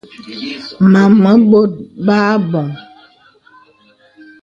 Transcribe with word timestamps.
Mām 0.91 1.11
mə 1.23 1.31
bōt 1.49 1.71
bə 2.05 2.15
aboŋ. 2.33 2.67